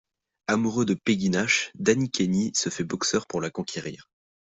[0.47, 4.09] Amoureux de Peggy Nash, Danny Kenny se fait boxeur pour la conquérir.